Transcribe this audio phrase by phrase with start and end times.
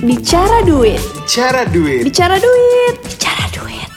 [0.00, 0.96] Bicara duit.
[1.12, 2.00] Bicara duit.
[2.08, 2.94] Bicara duit.
[3.04, 3.90] Bicara duit.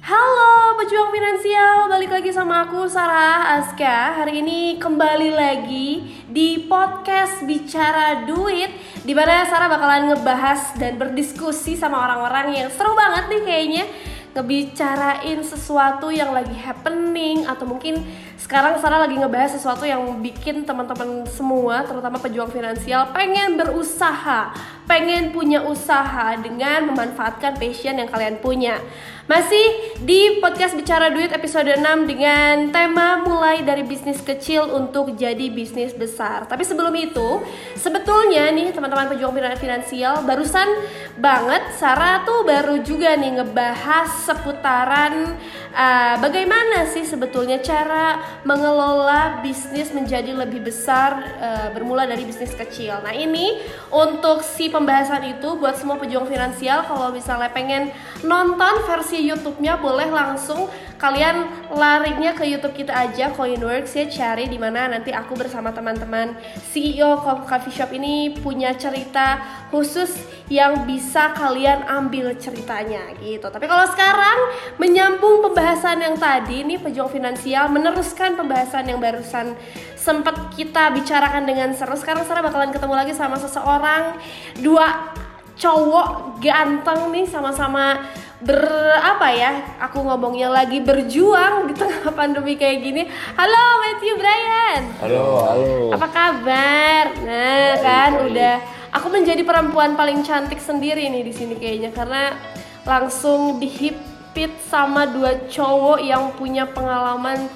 [0.00, 4.16] Halo pejuang finansial, balik lagi sama aku Sarah Aska.
[4.16, 6.00] Hari ini kembali lagi
[6.32, 8.72] di podcast Bicara Duit
[9.04, 13.84] di mana Sarah bakalan ngebahas dan berdiskusi sama orang-orang yang seru banget nih kayaknya
[14.32, 18.00] ngebicarain sesuatu yang lagi happening atau mungkin
[18.36, 24.52] sekarang Sarah lagi ngebahas sesuatu yang bikin teman-teman semua terutama pejuang finansial pengen berusaha
[24.84, 28.78] pengen punya usaha dengan memanfaatkan passion yang kalian punya
[29.26, 35.50] masih di podcast Bicara Duit episode 6 dengan tema mulai dari bisnis kecil untuk jadi
[35.50, 36.46] bisnis besar.
[36.46, 37.42] Tapi sebelum itu,
[37.74, 40.70] sebetulnya nih teman-teman pejuang finansial barusan
[41.18, 45.34] banget Sarah tuh baru juga nih ngebahas seputaran
[45.74, 53.02] uh, bagaimana sih sebetulnya cara mengelola bisnis menjadi lebih besar uh, bermula dari bisnis kecil.
[53.02, 53.58] Nah, ini
[53.90, 57.90] untuk si pembahasan itu buat semua pejuang finansial kalau misalnya pengen
[58.22, 64.56] nonton versi YouTube-nya boleh langsung kalian larinya ke YouTube kita aja Coinworks ya cari di
[64.56, 66.36] mana nanti aku bersama teman-teman
[66.72, 70.12] CEO coffee shop ini punya cerita khusus
[70.46, 73.46] yang bisa kalian ambil ceritanya gitu.
[73.50, 74.38] Tapi kalau sekarang
[74.78, 79.58] menyambung pembahasan yang tadi nih pejuang finansial meneruskan pembahasan yang barusan
[79.98, 81.98] sempat kita bicarakan dengan seru.
[81.98, 84.16] Sekarang saya bakalan ketemu lagi sama seseorang
[84.62, 85.12] dua
[85.56, 88.68] cowok ganteng nih sama-sama ber
[89.00, 93.02] apa ya aku ngomongnya lagi berjuang di tengah pandemi kayak gini.
[93.32, 95.72] Halo Matthew Brian halo halo.
[95.96, 97.04] Apa kabar?
[97.24, 98.26] Nah baik, kan baik.
[98.32, 98.56] udah.
[99.00, 102.36] Aku menjadi perempuan paling cantik sendiri nih di sini kayaknya karena
[102.84, 107.48] langsung dihipit sama dua cowok yang punya pengalaman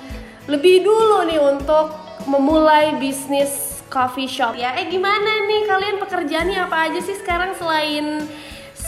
[0.49, 1.93] lebih dulu nih untuk
[2.25, 4.57] memulai bisnis coffee shop.
[4.57, 5.69] Ya eh gimana nih?
[5.69, 8.25] Kalian pekerjaannya apa aja sih sekarang selain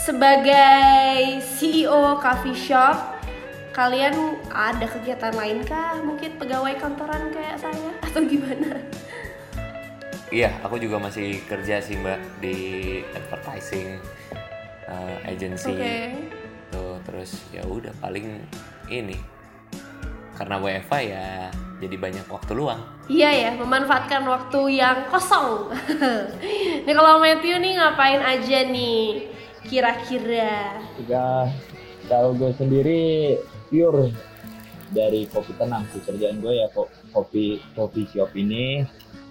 [0.03, 3.15] sebagai CEO coffee shop
[3.71, 5.95] kalian ada kegiatan lain kah?
[6.03, 7.91] Mungkin pegawai kantoran kayak saya?
[8.11, 8.83] Atau gimana?
[10.27, 12.57] Iya aku juga masih kerja sih mbak di
[13.15, 13.95] advertising
[14.91, 15.71] uh, agency.
[15.71, 16.11] Okay.
[16.73, 18.43] tuh terus ya udah paling
[18.91, 19.15] ini.
[20.33, 21.27] Karena WFA ya
[21.79, 22.81] jadi banyak waktu luang.
[23.07, 25.71] Iya ya memanfaatkan waktu yang kosong.
[26.85, 29.32] Nih kalau Matthew nih ngapain aja nih
[29.67, 30.79] kira-kira?
[31.07, 31.49] Ya,
[32.07, 33.37] kalau gue sendiri
[33.71, 34.11] pure
[34.93, 36.03] dari kopi tenang sih.
[36.03, 36.67] Kerjaan gue ya
[37.11, 38.83] kopi kopi shop ini.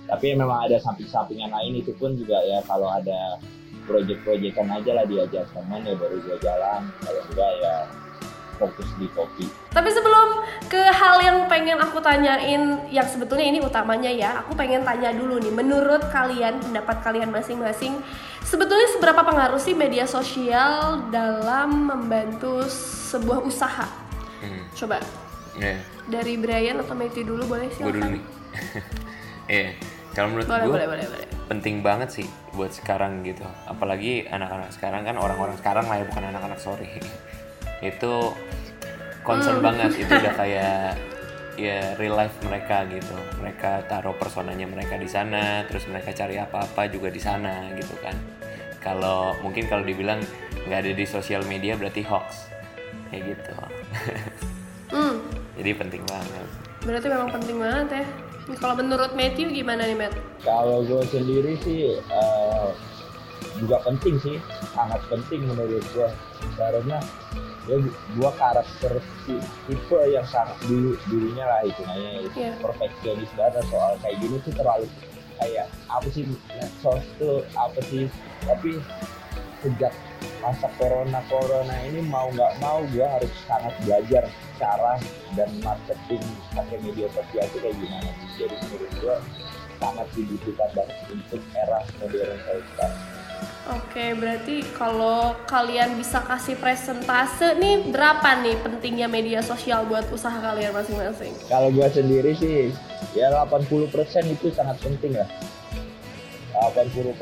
[0.08, 1.80] Tapi memang ada samping-sampingan lain.
[1.80, 3.38] Itu pun juga ya kalau ada
[3.86, 6.80] project-projectan aja lah diajak teman ya baru gue jalan.
[7.00, 7.74] Kalau enggak ya
[8.62, 9.46] fokus di kopi.
[9.74, 10.28] Tapi sebelum
[10.70, 15.42] ke hal yang pengen aku tanyain yang sebetulnya ini utamanya ya, aku pengen tanya dulu
[15.42, 17.98] nih, menurut kalian, pendapat kalian masing-masing,
[18.52, 22.60] sebetulnya seberapa pengaruh sih media sosial dalam membantu
[23.08, 23.88] sebuah usaha?
[24.44, 24.68] Hmm.
[24.76, 25.00] Coba.
[25.56, 25.80] Yeah.
[26.04, 27.80] Dari Brian atau Matthew dulu boleh sih?
[27.80, 28.24] Gue dulu nih.
[29.50, 29.72] Iya.
[29.72, 29.72] yeah.
[30.12, 31.28] Kalau menurut gue boleh, boleh, boleh.
[31.48, 33.48] penting banget sih buat sekarang gitu.
[33.64, 36.88] Apalagi anak-anak sekarang kan orang-orang sekarang lah ya bukan anak-anak sorry
[37.90, 38.12] itu
[39.24, 39.66] concern hmm.
[39.66, 41.00] banget itu udah kayak
[41.56, 46.88] ya real life mereka gitu mereka taruh personanya mereka di sana terus mereka cari apa-apa
[46.88, 48.16] juga di sana gitu kan
[48.82, 50.20] kalau mungkin kalau dibilang
[50.66, 52.50] nggak ada di sosial media berarti hoax.
[53.08, 53.52] Kayak gitu.
[54.90, 55.16] Hmm.
[55.58, 56.48] jadi penting banget.
[56.82, 58.06] Berarti memang penting banget ya.
[58.58, 60.18] Kalau menurut Matthew gimana nih Matt?
[60.42, 62.74] Kalau gue sendiri sih uh,
[63.62, 64.36] juga penting sih.
[64.74, 66.08] Sangat penting menurut gue
[66.58, 66.98] karena
[67.70, 67.78] ya
[68.18, 68.98] dua karakter
[69.70, 72.54] tipe yang sangat dulu dulunya lah itu namanya yeah.
[72.58, 74.86] perfeksionis banget soal kayak gini tuh terlalu
[75.40, 78.10] kayak apa sih medsos tuh apa sih?
[78.42, 78.80] Tapi
[79.62, 79.94] sejak
[80.42, 84.26] masa corona corona ini mau nggak mau gue harus sangat belajar
[84.58, 84.98] cara
[85.38, 89.16] dan marketing pakai media sosial itu kayak gimana jadi menurut gue
[89.78, 93.02] sangat dibutuhkan banget untuk era modern kayak sekarang.
[93.62, 100.34] Oke, berarti kalau kalian bisa kasih presentase nih berapa nih pentingnya media sosial buat usaha
[100.34, 101.34] kalian masing-masing?
[101.50, 102.70] Kalau gue sendiri sih
[103.12, 103.88] ya 80%
[104.28, 105.26] itu sangat penting ya.
[106.56, 107.12] 80%.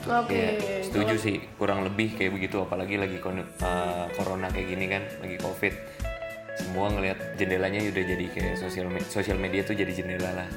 [0.00, 0.32] Oke.
[0.32, 5.36] Ya, setuju sih, kurang lebih kayak begitu apalagi lagi uh, corona kayak gini kan, lagi
[5.38, 5.74] Covid.
[6.56, 10.48] Semua ngelihat jendelanya udah jadi kayak sosial me sosial media tuh jadi jendela lah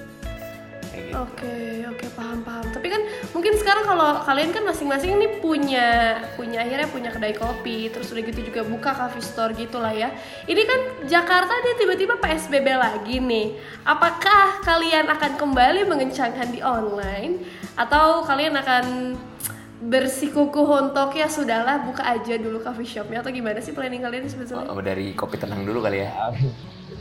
[0.94, 1.12] gitu.
[1.18, 2.66] Oke, okay, oke okay, paham paham.
[2.70, 3.02] Tapi kan
[3.34, 8.24] mungkin sekarang kalau kalian kan masing-masing ini punya punya akhirnya punya kedai kopi, terus udah
[8.24, 10.14] gitu juga buka coffee store gitulah ya.
[10.46, 10.80] Ini kan
[11.10, 13.58] Jakarta dia tiba-tiba PSBB lagi nih.
[13.84, 17.42] Apakah kalian akan kembali mengencangkan di online
[17.74, 18.86] atau kalian akan
[19.84, 24.72] bersikukuh untuk ya sudahlah buka aja dulu coffee shopnya atau gimana sih planning kalian sebetulnya?
[24.72, 26.32] Oh, dari kopi tenang dulu kali ya.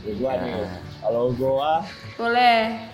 [0.03, 0.67] gua nih, ya.
[0.99, 1.79] kalau gua
[2.19, 2.92] boleh.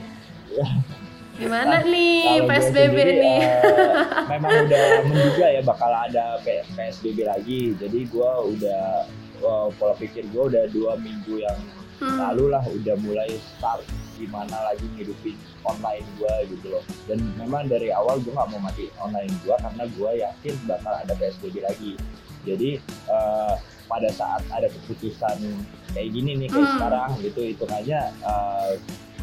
[1.39, 3.39] Gimana nah, nih PSBB sendiri, nih?
[3.63, 7.79] Uh, memang udah menduga ya bakal ada PSBB lagi.
[7.79, 9.07] Jadi gua udah
[9.39, 11.55] uh, pola pikir gua udah dua minggu yang
[12.03, 12.17] hmm.
[12.19, 13.87] lalu lah udah mulai start
[14.19, 18.91] gimana lagi ngidupin online gue gitu loh dan memang dari awal gue nggak mau mati
[18.99, 21.95] online gue karena gue yakin bakal ada PSBB lagi
[22.43, 23.55] jadi uh,
[23.87, 25.39] pada saat ada keputusan
[25.95, 26.75] kayak gini nih kayak hmm.
[26.75, 28.75] sekarang gitu hitungannya uh,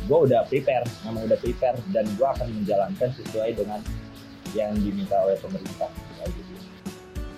[0.06, 3.80] gue udah prepare memang udah prepare dan gue akan menjalankan sesuai dengan
[4.54, 5.90] yang diminta oleh pemerintah
[6.30, 6.54] gitu.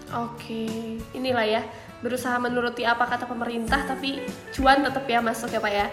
[0.09, 1.63] Oke, inilah ya
[1.99, 4.23] berusaha menuruti apa kata pemerintah tapi
[4.55, 5.87] cuan tetap ya masuk ya pak ya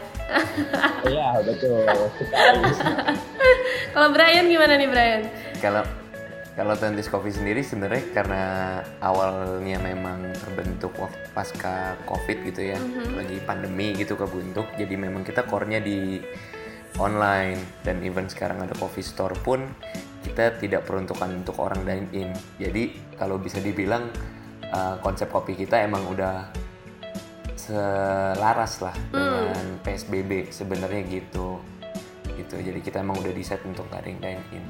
[1.18, 1.82] iya betul
[3.98, 5.22] kalau Brian gimana nih Brian
[5.58, 5.82] kalau
[6.56, 8.44] kalau Tentis Coffee sendiri sebenarnya karena
[9.04, 13.12] awalnya memang terbentuk waktu pasca COVID gitu ya, mm-hmm.
[13.12, 16.24] lagi pandemi gitu kebuntuk, jadi memang kita core-nya di
[17.02, 19.64] online dan even sekarang ada coffee store pun
[20.26, 22.30] kita tidak peruntukan untuk orang dine in.
[22.58, 24.10] Jadi kalau bisa dibilang
[24.74, 26.50] uh, konsep kopi kita emang udah
[27.56, 29.18] selaras lah hmm.
[29.18, 31.58] dengan PSBB sebenarnya gitu
[32.36, 34.66] gitu jadi kita emang udah decide untuk nggak dine in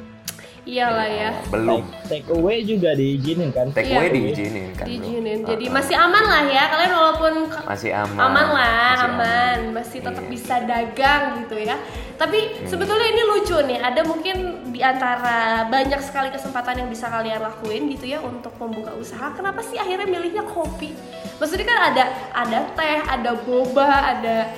[0.66, 1.30] Iyalah ya.
[1.54, 1.86] Belum.
[2.10, 3.70] Take, away juga diizinin kan?
[3.70, 4.18] Take away iya.
[4.18, 4.90] diizinin kan.
[4.90, 5.46] Diizinin.
[5.46, 6.64] Jadi uh, masih aman lah ya.
[6.74, 7.34] Kalian walaupun
[7.70, 8.18] masih aman.
[8.18, 9.14] Aman lah, masih aman.
[9.14, 9.45] aman.
[9.96, 11.80] Masih tetap bisa dagang gitu ya.
[12.20, 13.80] Tapi sebetulnya ini lucu nih.
[13.80, 14.36] Ada mungkin
[14.76, 19.32] di antara banyak sekali kesempatan yang bisa kalian lakuin gitu ya untuk membuka usaha.
[19.32, 20.92] Kenapa sih akhirnya milihnya kopi?
[21.40, 22.04] Maksudnya kan ada
[22.36, 24.52] ada teh, ada boba, ada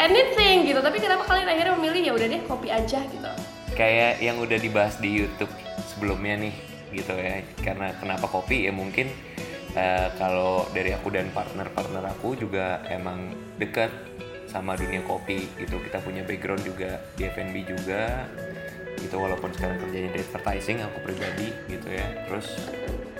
[0.00, 0.80] anything gitu.
[0.80, 3.32] Tapi kenapa kalian akhirnya memilih ya udah deh kopi aja gitu?
[3.78, 5.54] kayak yang udah dibahas di YouTube
[5.86, 6.54] sebelumnya nih
[6.90, 9.06] gitu ya karena kenapa kopi ya mungkin
[9.78, 13.94] uh, kalau dari aku dan partner-partner aku juga emang dekat
[14.48, 15.76] sama dunia kopi gitu.
[15.78, 18.26] Kita punya background juga di F&B juga
[18.98, 22.06] gitu walaupun sekarang kerjanya di advertising aku pribadi gitu ya.
[22.26, 22.48] Terus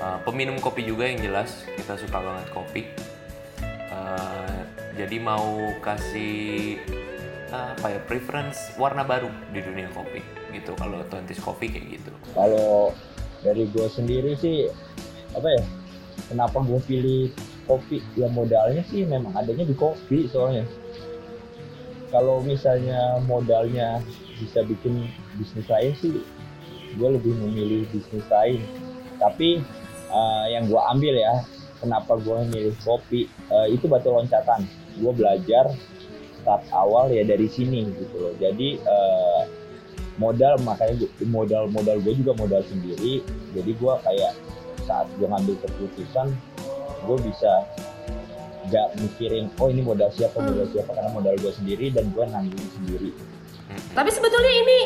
[0.03, 2.83] uh, peminum kopi juga yang jelas kita suka banget kopi.
[3.89, 4.63] Uh,
[4.99, 6.77] jadi mau kasih
[7.49, 10.21] apa ya preference warna baru di dunia kopi
[10.53, 12.13] gitu kalau Twenties Coffee kayak gitu.
[12.37, 12.93] Kalau
[13.41, 14.69] dari gue sendiri sih
[15.33, 15.63] apa ya
[16.29, 17.33] kenapa gue pilih
[17.65, 18.05] kopi?
[18.21, 20.69] Yang modalnya sih memang adanya di kopi soalnya
[22.09, 24.01] kalau misalnya modalnya
[24.39, 26.23] bisa bikin bisnis lain sih
[26.97, 28.65] gue lebih memilih bisnis lain.
[29.21, 29.61] Tapi
[30.09, 31.45] uh, yang gue ambil ya
[31.79, 34.65] kenapa gue memilih kopi uh, itu batu loncatan.
[34.99, 35.69] Gue belajar
[36.41, 38.35] start awal ya dari sini gitu loh.
[38.41, 39.43] Jadi uh,
[40.17, 43.21] modal makanya modal modal gue juga modal sendiri.
[43.53, 44.33] Jadi gue kayak
[44.89, 46.33] saat gue ngambil keputusan
[47.05, 47.53] gue bisa
[48.69, 50.75] gak mikirin oh ini modal siapa modal hmm.
[50.77, 53.11] siapa karena modal gue sendiri dan gue nanggung sendiri.
[53.93, 54.81] Tapi sebetulnya ini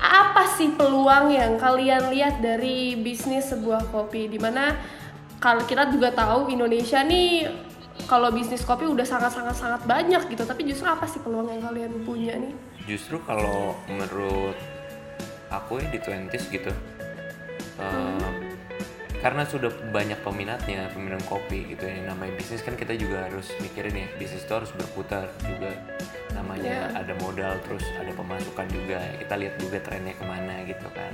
[0.00, 4.30] apa sih peluang yang kalian lihat dari bisnis sebuah kopi?
[4.30, 4.78] Di mana
[5.42, 7.50] kalau kita juga tahu Indonesia nih
[8.06, 10.46] kalau bisnis kopi udah sangat sangat sangat banyak gitu.
[10.46, 12.52] Tapi justru apa sih peluang yang kalian punya nih?
[12.86, 14.56] Justru kalau menurut
[15.50, 16.70] aku ya di twenties gitu
[17.78, 18.49] uh, hmm.
[19.20, 22.08] Karena sudah banyak peminatnya peminat kopi gitu ya.
[22.08, 25.76] Namanya bisnis kan kita juga harus mikirin ya bisnis itu harus berputar juga.
[26.32, 27.00] Namanya yeah.
[27.04, 28.98] ada modal terus ada pemasukan juga.
[29.20, 31.12] Kita lihat juga trennya ke mana gitu kan.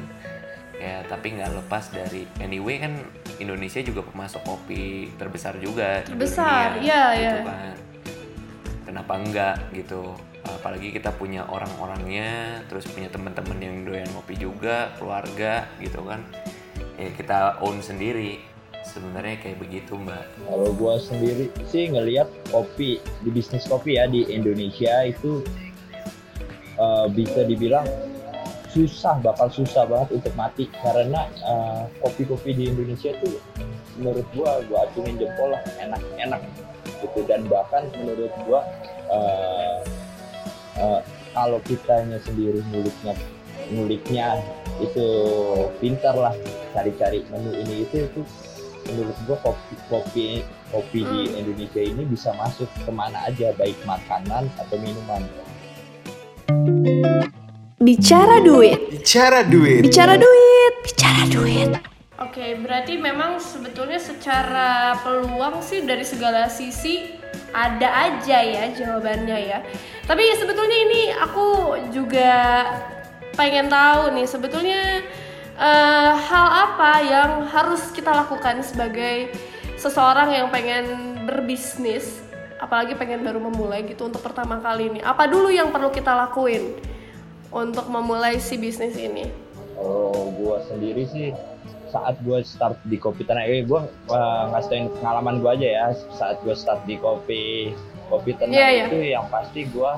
[0.78, 2.94] Ya tapi nggak lepas dari anyway kan
[3.42, 7.75] Indonesia juga pemasok kopi terbesar juga terbesar ya gitu ya kan.
[8.86, 10.14] Kenapa enggak gitu?
[10.46, 16.22] Apalagi kita punya orang-orangnya terus punya teman-teman yang doyan kopi juga keluarga gitu kan
[16.96, 18.40] ya kita own sendiri.
[18.86, 20.30] Sebenarnya kayak begitu mbak.
[20.46, 25.42] Kalau gua sendiri sih ngelihat kopi di bisnis kopi ya di Indonesia itu
[26.78, 27.82] uh, bisa dibilang
[28.70, 30.70] susah bakal susah banget untuk mati.
[30.70, 33.42] Karena uh, kopi-kopi di Indonesia itu
[33.98, 36.46] menurut gua gua acungin jempol lah enak-enak
[37.02, 37.26] gitu.
[37.26, 38.62] Dan bahkan menurut gua
[39.10, 39.82] uh,
[40.78, 41.00] uh,
[41.34, 43.18] kalau kitanya sendiri nguliknya
[43.74, 44.38] nguliknya
[44.83, 45.06] itu
[45.80, 46.35] pintar lah
[46.76, 48.21] cari-cari menu ini itu itu
[48.87, 50.28] menurut gua kopi kopi
[50.71, 51.40] kopi di hmm.
[51.40, 55.25] Indonesia ini bisa masuk ke mana aja baik makanan atau minuman.
[57.76, 58.90] Bicara duit.
[58.90, 59.87] Bicara duit.
[59.87, 60.75] Bicara duit.
[60.83, 61.71] Bicara duit.
[62.16, 67.12] Oke, okay, berarti memang sebetulnya secara peluang sih dari segala sisi
[67.52, 69.59] ada aja ya jawabannya ya.
[70.09, 71.47] Tapi sebetulnya ini aku
[71.92, 72.33] juga
[73.36, 75.04] pengen tahu nih sebetulnya
[75.60, 79.36] uh, hal apa yang harus kita lakukan sebagai
[79.76, 82.24] seseorang yang pengen berbisnis
[82.56, 86.80] apalagi pengen baru memulai gitu untuk pertama kali ini apa dulu yang perlu kita lakuin
[87.52, 89.28] untuk memulai si bisnis ini
[89.76, 91.36] oh gua sendiri sih
[91.92, 96.36] saat gue start di kopi tenang eh gue uh, ngasih pengalaman gue aja ya saat
[96.42, 97.70] gue start di kopi
[98.10, 98.86] kopi tenang yeah, yeah.
[98.90, 99.92] itu yang pasti gue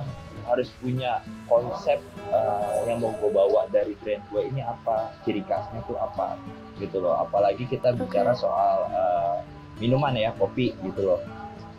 [0.49, 2.00] harus punya konsep
[2.33, 6.40] uh, yang mau gue bawa dari brand gue ini apa ciri khasnya tuh apa
[6.81, 7.21] gitu loh.
[7.21, 9.37] Apalagi kita bicara soal uh,
[9.78, 11.21] minuman ya kopi gitu loh.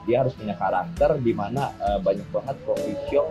[0.06, 3.28] Dia harus punya karakter di mana uh, banyak banget coffee shop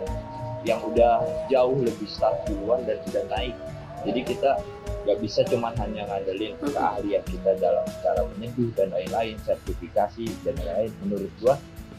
[0.67, 3.55] yang udah jauh lebih start duluan dan sudah naik.
[4.03, 4.59] Jadi kita
[5.07, 10.91] nggak bisa cuma hanya ngandelin keahlian kita dalam cara menyeduh dan lain-lain sertifikasi dan lain-lain.
[11.03, 11.55] Menurut gua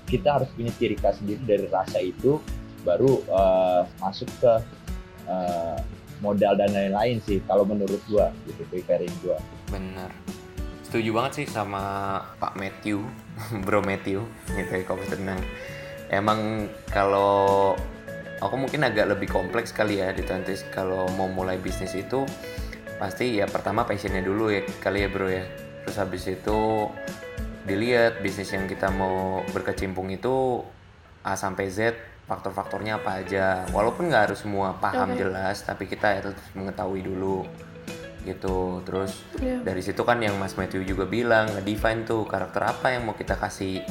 [0.09, 2.43] kita harus punya ciri khas sendiri dari rasa itu
[2.83, 4.53] baru uh, masuk ke
[5.29, 5.79] uh,
[6.21, 9.37] modal dan lain-lain sih kalau menurut gua gitu preparing gua.
[9.73, 10.13] Bener.
[10.85, 11.83] Setuju banget sih sama
[12.43, 13.01] Pak Matthew
[13.65, 15.41] Bro Matthew gitu ya kopi tenang.
[16.11, 17.79] Emang kalau
[18.43, 22.27] aku mungkin agak lebih kompleks kali ya di Twenties kalau mau mulai bisnis itu
[22.99, 25.47] pasti ya pertama passionnya dulu ya kali ya bro ya.
[25.87, 26.91] Terus habis itu
[27.65, 30.67] dilihat bisnis yang kita mau berkecimpung itu
[31.23, 31.95] A sampai Z
[32.31, 35.27] faktor-faktornya apa aja walaupun nggak harus semua paham okay.
[35.27, 37.43] jelas tapi kita ya tetap mengetahui dulu
[38.23, 39.59] gitu terus yeah.
[39.65, 43.35] dari situ kan yang Mas Matthew juga bilang define tuh karakter apa yang mau kita
[43.35, 43.83] kasih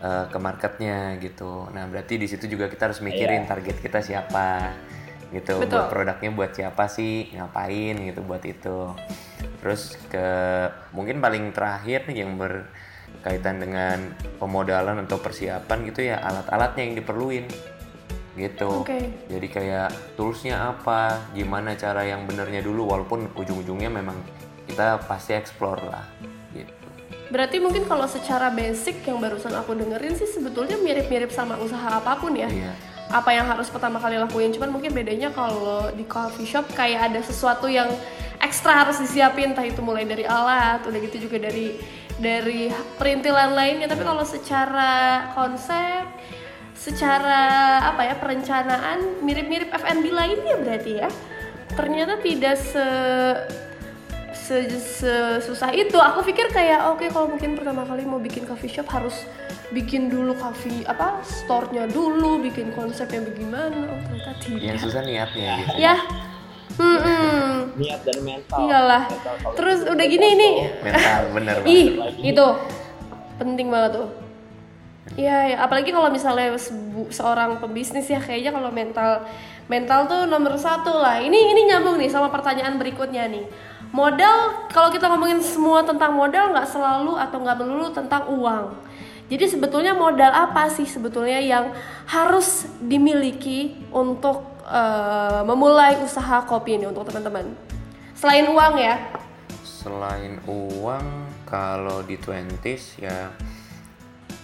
[0.00, 3.50] uh, ke marketnya gitu nah berarti di situ juga kita harus mikirin yeah.
[3.50, 4.72] target kita siapa
[5.34, 5.80] gitu Betul.
[5.80, 8.94] buat produknya buat siapa sih ngapain gitu buat itu
[9.64, 10.26] terus ke
[10.94, 17.46] mungkin paling terakhir yang berkaitan dengan pemodalan atau persiapan gitu ya alat-alatnya yang diperluin
[18.32, 18.84] gitu.
[18.84, 19.12] Okay.
[19.28, 24.16] jadi kayak toolsnya apa gimana cara yang benernya dulu walaupun ujung-ujungnya memang
[24.64, 26.04] kita pasti explore lah
[26.56, 26.72] gitu.
[27.28, 32.16] Berarti mungkin kalau secara basic yang barusan aku dengerin sih sebetulnya mirip-mirip sama usaha apa
[32.16, 32.48] pun ya.
[32.48, 32.72] Iya.
[33.12, 37.20] Apa yang harus pertama kali lakuin cuman mungkin bedanya kalau di coffee shop kayak ada
[37.20, 37.88] sesuatu yang
[38.40, 41.76] ekstra harus disiapin entah itu mulai dari alat udah gitu juga dari
[42.16, 43.92] dari perintilan lainnya.
[43.92, 46.08] Tapi kalau secara konsep
[46.82, 51.08] secara apa ya perencanaan mirip-mirip F&B lainnya berarti ya.
[51.72, 52.86] Ternyata tidak se
[55.46, 55.94] susah itu.
[55.96, 59.14] Aku pikir kayak oke okay, kalau mungkin pertama kali mau bikin coffee shop harus
[59.70, 63.86] bikin dulu coffee apa store-nya dulu bikin konsepnya bagaimana.
[63.86, 64.60] Oh ternyata tidak.
[64.66, 65.96] Yang susah niatnya gitu ya.
[66.72, 67.52] Hmm, hmm.
[67.78, 68.58] niat dan mental.
[68.64, 69.02] Iyalah.
[69.06, 70.48] Mental, terus udah gini ini
[70.80, 71.86] mental bener banget ih
[72.34, 72.46] itu.
[73.38, 74.21] Penting banget tuh
[75.18, 75.56] Iya, ya.
[75.66, 76.54] apalagi kalau misalnya
[77.10, 79.26] seorang pembisnis ya kayaknya kalau mental
[79.66, 81.18] mental tuh nomor satu lah.
[81.18, 83.44] Ini ini nyambung nih sama pertanyaan berikutnya nih
[83.92, 88.72] modal kalau kita ngomongin semua tentang modal nggak selalu atau nggak melulu tentang uang
[89.28, 91.76] jadi sebetulnya modal apa sih sebetulnya yang
[92.08, 97.52] harus dimiliki untuk uh, memulai usaha kopi ini untuk teman-teman
[98.16, 98.96] selain uang ya
[99.60, 101.06] selain uang
[101.44, 103.28] kalau di twenties ya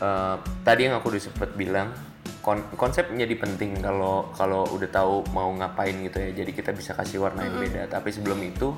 [0.02, 1.94] uh, tadi yang aku udah sempat bilang
[2.42, 6.30] kon konsep menjadi penting kalau kalau udah tahu mau ngapain gitu ya.
[6.32, 7.90] Jadi kita bisa kasih warna yang beda.
[7.90, 8.72] Tapi sebelum itu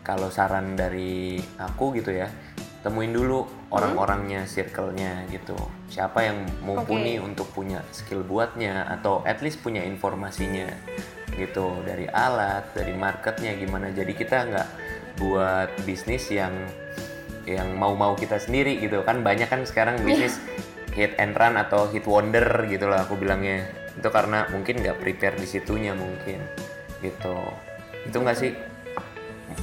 [0.00, 2.32] kalau saran dari aku gitu ya
[2.80, 5.52] temuin dulu orang-orangnya circle-nya gitu.
[5.92, 7.26] Siapa yang mumpuni okay.
[7.28, 10.72] untuk punya skill buatnya atau at least punya informasinya
[11.36, 11.84] gitu.
[11.84, 13.92] Dari alat dari marketnya gimana.
[13.92, 14.68] Jadi kita nggak
[15.20, 16.56] buat bisnis yang
[17.48, 19.04] yang mau-mau kita sendiri gitu.
[19.04, 20.06] Kan banyak kan sekarang iya.
[20.06, 20.34] bisnis
[20.96, 23.68] hit and run atau hit wonder gitu lah aku bilangnya.
[23.96, 26.42] Itu karena mungkin nggak prepare di situnya mungkin
[27.00, 27.36] gitu.
[28.08, 28.52] Itu nggak sih?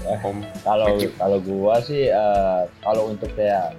[0.04, 0.44] Om.
[0.68, 3.72] kalau kalau gua sih uh, kalau untuk kayak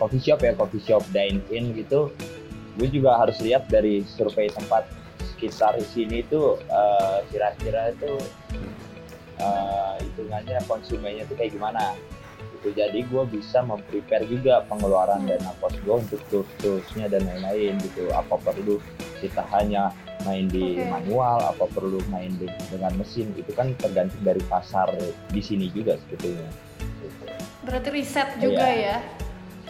[0.00, 2.08] coffee shop ya coffee shop dine in gitu
[2.72, 4.88] gue juga harus lihat dari survei tempat
[5.36, 8.16] sekitar di sini itu uh, kira-kira itu
[9.42, 11.92] uh, hitungannya konsumennya itu kayak gimana
[12.62, 18.06] itu jadi gue bisa memprepare juga pengeluaran dana kos gue untuk tools-toolsnya dan lain-lain gitu
[18.14, 18.78] apa perlu
[19.18, 19.90] kita hanya
[20.22, 20.86] main di okay.
[20.86, 24.94] manual apa perlu main di, dengan mesin itu kan tergantung dari pasar
[25.34, 26.46] di sini juga sebetulnya
[27.66, 29.02] berarti riset juga yeah.
[29.02, 29.22] ya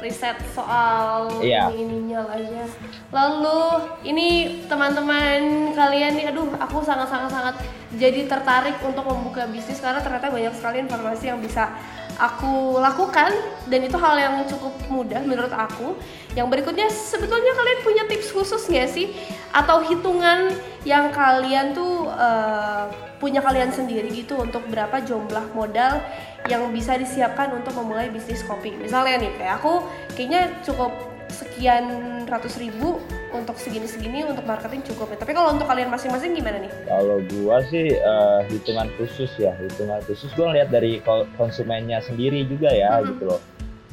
[0.05, 1.73] riset soal yeah.
[1.73, 2.67] ininya lah ya
[3.15, 4.29] lalu ini
[4.69, 7.55] teman-teman kalian nih aduh aku sangat sangat sangat
[7.97, 11.71] jadi tertarik untuk membuka bisnis karena ternyata banyak sekali informasi yang bisa
[12.17, 13.31] aku lakukan
[13.69, 15.97] dan itu hal yang cukup mudah menurut aku.
[16.33, 19.13] Yang berikutnya sebetulnya kalian punya tips khusus nggak sih
[19.53, 20.53] atau hitungan
[20.83, 22.89] yang kalian tuh uh,
[23.23, 26.03] punya kalian sendiri gitu untuk berapa jumlah modal
[26.51, 29.87] yang bisa disiapkan untuk memulai bisnis kopi misalnya nih kayak aku
[30.19, 31.85] kayaknya cukup sekian
[32.29, 33.01] ratus ribu
[33.33, 35.19] untuk segini-segini untuk marketing cukup ya.
[35.25, 36.73] Tapi kalau untuk kalian masing-masing gimana nih?
[36.87, 41.01] Kalau gua sih uh, hitungan khusus ya, hitungan khusus gua lihat dari
[41.41, 43.17] konsumennya sendiri juga ya hmm.
[43.17, 43.41] gitu loh.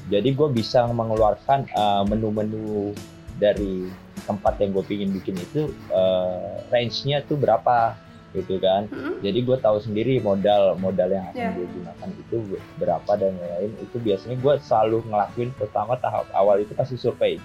[0.09, 2.97] Jadi gue bisa mengeluarkan uh, menu-menu
[3.37, 3.85] dari
[4.25, 7.93] tempat yang gue pingin bikin itu uh, range-nya tuh berapa
[8.33, 8.85] gitu kan.
[8.89, 9.17] Hmm.
[9.21, 11.53] Jadi gue tahu sendiri modal modal yang akan yeah.
[11.55, 12.37] gue gunakan itu
[12.77, 13.71] berapa dan lain-lain.
[13.81, 17.41] Itu biasanya gue selalu ngelakuin pertama tahap awal itu pasti survei.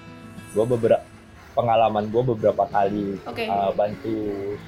[0.53, 1.03] Gue beberapa
[1.55, 3.47] pengalaman gue beberapa kali okay.
[3.47, 4.11] uh, bantu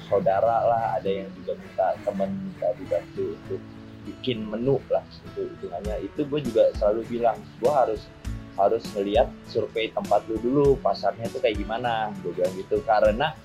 [0.07, 3.61] saudara lah ada yang juga minta temen minta dibantu untuk
[4.07, 8.07] bikin menu lah itu hitungannya itu gue juga selalu bilang gue harus
[8.55, 13.35] harus melihat survei tempat lu dulu pasarnya tuh kayak gimana gue bilang gitu karena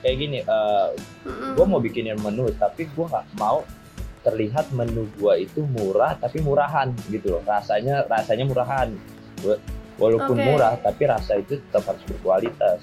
[0.00, 0.92] kayak gini uh,
[1.28, 3.64] gue mau bikinin menu tapi gue nggak mau
[4.20, 7.42] terlihat menu gue itu murah tapi murahan gitu loh.
[7.44, 8.88] Rasanya rasanya murahan.
[9.40, 9.56] Gue
[9.96, 10.46] walaupun okay.
[10.48, 12.80] murah tapi rasa itu tetap harus berkualitas.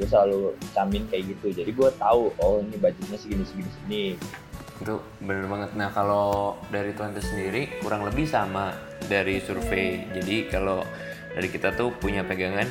[0.00, 1.52] Gue selalu camin kayak gitu.
[1.52, 4.04] Jadi gue tahu oh ini budgetnya segini segini segini.
[4.80, 5.70] Itu bener banget.
[5.76, 8.72] Nah kalau dari tuan sendiri kurang lebih sama
[9.04, 10.08] dari survei.
[10.16, 10.80] Jadi kalau
[11.36, 12.66] dari kita tuh punya pegangan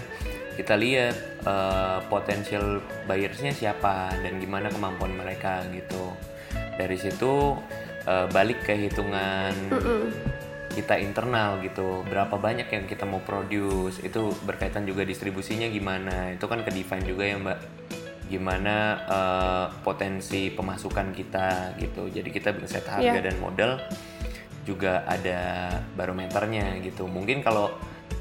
[0.54, 6.14] kita lihat uh, potensial buyersnya siapa dan gimana kemampuan mereka gitu.
[6.78, 7.58] Dari situ
[8.06, 10.34] uh, balik ke hitungan mm -mm
[10.74, 12.02] kita internal gitu.
[12.10, 14.02] Berapa banyak yang kita mau produce?
[14.02, 16.34] Itu berkaitan juga distribusinya gimana.
[16.34, 17.60] Itu kan ke define juga ya mbak.
[18.28, 22.10] Gimana uh, potensi pemasukan kita gitu.
[22.10, 23.22] Jadi kita set harga yeah.
[23.22, 23.78] dan modal
[24.66, 27.06] juga ada barometernya gitu.
[27.06, 27.78] Mungkin kalau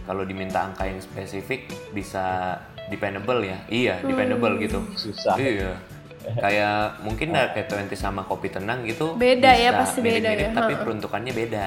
[0.06, 2.56] kalau diminta angka yang spesifik bisa
[2.90, 4.08] dependable ya iya hmm.
[4.10, 5.78] dependable gitu susah iya
[6.44, 7.50] kayak mungkin oh.
[7.50, 11.64] kayak 20 sama kopi tenang gitu beda ya pasti beda ya tapi peruntukannya beda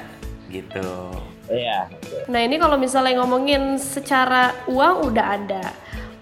[0.50, 0.90] gitu.
[1.50, 1.90] Iya.
[2.30, 5.64] Nah ini kalau misalnya ngomongin secara uang udah ada,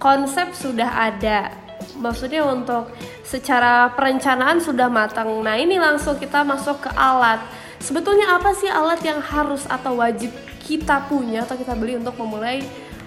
[0.01, 1.53] konsep sudah ada,
[1.99, 2.91] maksudnya untuk
[3.23, 5.31] secara perencanaan sudah matang.
[5.43, 7.39] Nah ini langsung kita masuk ke alat.
[7.83, 10.31] Sebetulnya apa sih alat yang harus atau wajib
[10.63, 12.63] kita punya atau kita beli untuk memulai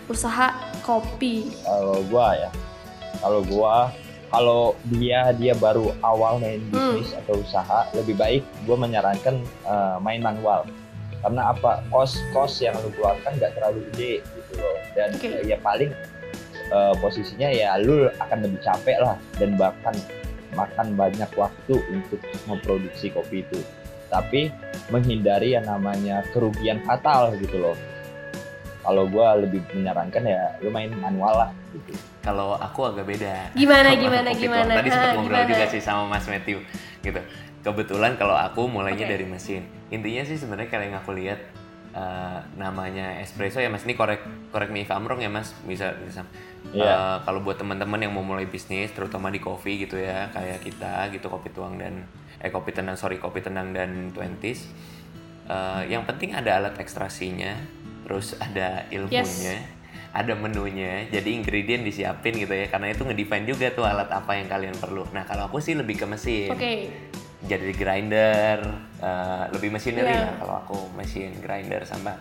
[0.06, 0.52] usaha
[0.84, 1.50] kopi?
[1.64, 2.50] Kalau gua ya,
[3.18, 3.90] kalau gua
[4.30, 6.70] kalau dia dia baru awal main hmm.
[6.70, 7.20] bisnis hmm.
[7.24, 10.66] atau usaha lebih baik gue menyarankan uh, main manual
[11.22, 15.42] karena apa kos kos yang lu keluarkan nggak terlalu gede gitu loh dan okay.
[15.46, 15.90] ya paling
[16.74, 19.94] uh, posisinya ya lu akan lebih capek lah dan bahkan
[20.54, 23.60] makan banyak waktu untuk memproduksi kopi itu
[24.08, 24.52] tapi
[24.90, 27.76] menghindari yang namanya kerugian fatal gitu loh.
[28.86, 31.92] Kalau gue lebih menyarankan ya lu main manual lah gitu.
[32.22, 33.50] Kalau aku agak beda.
[33.58, 34.72] Gimana gimana gimana?
[34.78, 36.62] Tadi sempat ngobrol juga sih sama Mas Matthew
[37.02, 37.20] gitu.
[37.66, 39.12] Kebetulan kalau aku mulainya okay.
[39.18, 39.66] dari mesin.
[39.90, 41.42] Intinya sih sebenarnya kalau yang aku lihat
[41.96, 43.88] uh, namanya espresso ya mas.
[43.88, 45.56] Ini korek korek me if I'm wrong ya mas.
[45.64, 46.28] Bisa bisa.
[46.70, 46.84] Yeah.
[46.84, 46.92] Iya.
[46.92, 51.08] uh, kalau buat teman-teman yang mau mulai bisnis terutama di kopi gitu ya kayak kita
[51.14, 52.04] gitu kopi tuang dan
[52.42, 54.68] eh kopi tenang sorry kopi tenang dan twenties.
[55.46, 57.54] Uh, yang penting ada alat ekstrasinya
[58.02, 60.12] terus ada ilmunya yes.
[60.12, 61.06] ada menunya.
[61.08, 65.06] Jadi ingredient disiapin gitu ya karena itu ngedefine juga tuh alat apa yang kalian perlu.
[65.14, 66.50] Nah kalau aku sih lebih ke mesin.
[66.50, 66.90] Okay
[67.44, 68.64] jadi grinder
[69.04, 70.32] uh, lebih machinery yeah.
[70.32, 72.16] lah kalau aku mesin grinder sama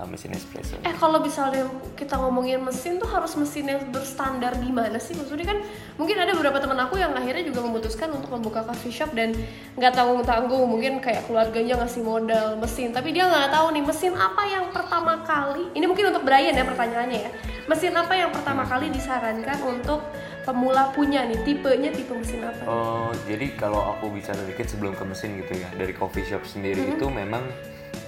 [0.00, 0.80] uh, mesin espresso.
[0.80, 5.12] Eh kalau misalnya kita ngomongin mesin tuh harus mesin yang berstandar di mana sih?
[5.12, 5.58] Maksudnya kan
[6.00, 9.36] mungkin ada beberapa teman aku yang akhirnya juga memutuskan untuk membuka coffee shop dan
[9.76, 14.12] nggak tanggung tanggung mungkin kayak keluarganya ngasih modal mesin, tapi dia nggak tahu nih mesin
[14.16, 15.68] apa yang pertama kali.
[15.76, 17.30] Ini mungkin untuk Brian ya pertanyaannya ya.
[17.66, 20.00] Mesin apa yang pertama kali disarankan untuk
[20.46, 22.62] pemula punya nih tipenya tipe mesin apa?
[22.70, 26.86] Oh jadi kalau aku bisa sedikit sebelum ke mesin gitu ya dari coffee shop sendiri
[26.86, 26.96] mm -hmm.
[26.96, 27.44] itu memang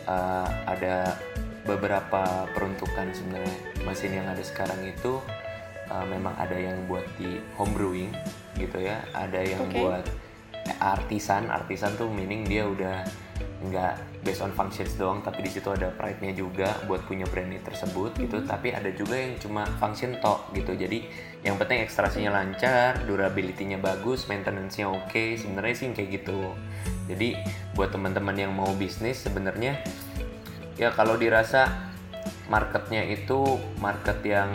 [0.06, 1.18] uh, ada
[1.66, 5.20] beberapa peruntukan sebenarnya mesin yang ada sekarang itu
[5.90, 8.14] uh, memang ada yang buat di home brewing
[8.56, 9.82] gitu ya ada yang okay.
[9.82, 10.04] buat
[10.80, 13.04] artisan artisan tuh meaning dia udah
[13.68, 18.12] nggak based on functions doang tapi di situ ada pride-nya juga buat punya brand tersebut
[18.12, 18.24] mm-hmm.
[18.28, 21.08] gitu tapi ada juga yang cuma function tok gitu jadi
[21.40, 25.40] yang penting ekstrasinya lancar durability-nya bagus maintenance-nya oke okay.
[25.40, 26.52] sebenarnya sih kayak gitu
[27.08, 27.40] jadi
[27.72, 29.80] buat teman-teman yang mau bisnis sebenarnya
[30.76, 31.88] ya kalau dirasa
[32.52, 34.52] marketnya itu market yang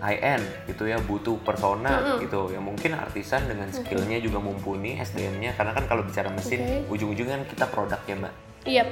[0.00, 2.20] high end gitu ya butuh persona mm -hmm.
[2.24, 4.24] gitu ya mungkin artisan dengan skillnya okay.
[4.24, 6.88] juga mumpuni SDM-nya karena kan kalau bicara mesin okay.
[6.88, 8.88] ujung-ujungnya kan kita produknya mbak iya yep.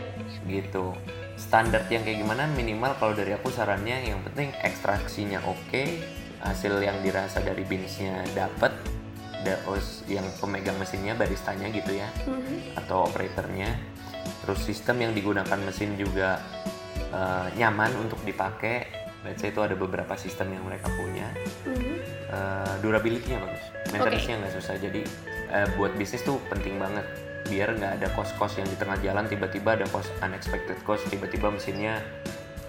[0.49, 0.95] gitu
[1.39, 6.03] standar yang kayak gimana minimal kalau dari aku sarannya yang penting ekstraksinya oke okay,
[6.43, 8.75] hasil yang dirasa dari beansnya dapat
[9.47, 12.59] terus yang pemegang mesinnya baristanya gitu ya mm -hmm.
[12.85, 13.71] atau operatornya
[14.45, 16.43] terus sistem yang digunakan mesin juga
[17.15, 21.29] uh, nyaman untuk dipakai let's say itu ada beberapa sistem yang mereka punya
[21.67, 21.97] mm-hmm.
[22.31, 24.63] uh, durability-nya bagus maintenance-nya nggak okay.
[24.63, 25.03] susah jadi
[25.53, 27.05] uh, buat bisnis tuh penting banget
[27.49, 32.05] biar nggak ada cost-cost yang di tengah jalan tiba-tiba ada cost unexpected cost tiba-tiba mesinnya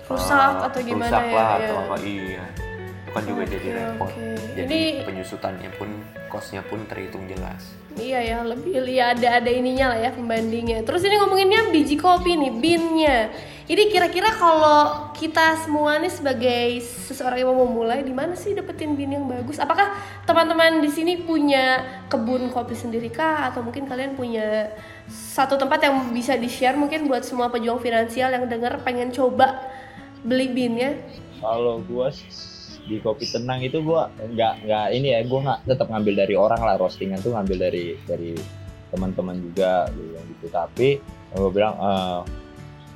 [0.10, 1.58] rusak uh, atau gimana rusak ya, lah ya.
[1.62, 1.96] atau apa.
[2.02, 2.69] Iya
[3.10, 4.12] itu kan juga okay, jadi repot.
[4.14, 4.36] okay.
[4.54, 5.90] jadi Ini, penyusutannya pun
[6.30, 7.74] costnya pun terhitung jelas.
[7.98, 10.86] Iya ya lebih ya ada ada ininya lah ya pembandingnya.
[10.86, 13.34] Terus ini ngomonginnya biji kopi nih binnya.
[13.66, 18.94] Ini kira-kira kalau kita semua nih sebagai seseorang yang mau memulai di mana sih dapetin
[18.94, 19.58] bin yang bagus?
[19.58, 19.94] Apakah
[20.30, 21.82] teman-teman di sini punya
[22.14, 23.50] kebun kopi sendiri kah?
[23.50, 24.70] Atau mungkin kalian punya
[25.10, 29.66] satu tempat yang bisa di share mungkin buat semua pejuang finansial yang dengar pengen coba
[30.22, 30.94] beli binnya?
[31.42, 32.14] Kalau gua
[32.90, 34.02] di kopi tenang itu gue
[34.34, 37.94] nggak nggak ini ya gue nggak tetap ngambil dari orang lah roastingan tuh ngambil dari
[38.10, 38.34] dari
[38.90, 40.50] teman-teman juga gitu.
[40.50, 40.98] Tapi
[41.30, 42.26] gue bilang uh,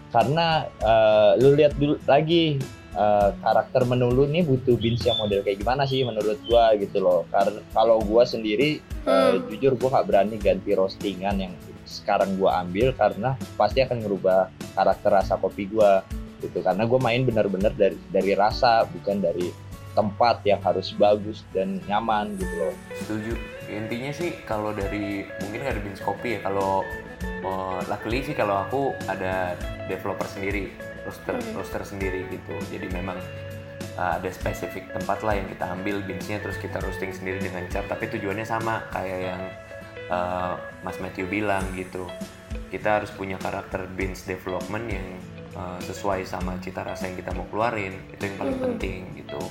[0.10, 2.58] karena uh, lu lihat dulu lagi
[2.98, 6.98] uh, karakter menu lu nih butuh beans yang model kayak gimana sih menurut gue gitu
[6.98, 7.30] loh.
[7.30, 9.10] Karena kalau gue sendiri hmm.
[9.10, 11.54] uh, jujur gue nggak berani ganti roastingan yang
[11.86, 15.92] sekarang gue ambil karena pasti akan merubah karakter rasa kopi gue
[16.42, 16.66] gitu.
[16.66, 19.63] Karena gue main benar-benar dari dari rasa bukan dari
[19.94, 22.76] tempat yang harus bagus dan nyaman gitu loh.
[22.98, 23.34] Setuju.
[23.70, 26.86] Intinya sih kalau dari mungkin ada beans kopi ya kalau
[27.46, 30.74] uh, luckily sih kalau aku ada developer sendiri,
[31.08, 31.56] roster hmm.
[31.58, 32.54] roster sendiri gitu.
[32.70, 33.18] Jadi memang
[33.96, 37.88] uh, ada spesifik tempat lah yang kita ambil beansnya terus kita roasting sendiri dengan cat
[37.88, 39.42] tapi tujuannya sama kayak yang
[40.12, 42.06] uh, Mas Matthew bilang gitu.
[42.70, 45.06] Kita harus punya karakter beans development yang
[45.58, 48.66] uh, sesuai sama cita rasa yang kita mau keluarin itu yang paling hmm.
[48.70, 49.42] penting gitu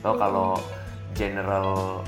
[0.00, 0.50] atau kalau
[1.16, 2.00] general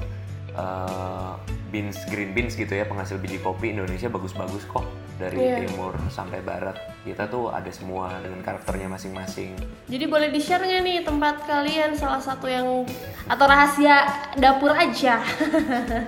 [0.55, 1.35] uh,
[1.71, 4.83] beans green beans gitu ya penghasil biji kopi Indonesia bagus-bagus kok
[5.21, 5.63] dari yeah.
[5.63, 6.75] timur sampai barat
[7.05, 9.53] kita tuh ada semua dengan karakternya masing-masing.
[9.87, 12.89] Jadi boleh di share nggak nih tempat kalian salah satu yang
[13.29, 14.09] atau rahasia
[14.41, 15.21] dapur aja